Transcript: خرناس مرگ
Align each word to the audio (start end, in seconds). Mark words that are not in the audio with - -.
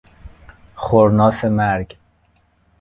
خرناس 0.75 1.45
مرگ 1.45 1.97